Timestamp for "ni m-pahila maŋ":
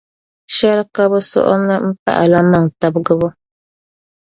1.67-2.63